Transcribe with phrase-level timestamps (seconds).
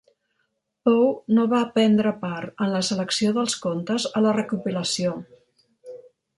[0.87, 5.15] Poe no va prendre part en la selecció dels contes a la recopilació.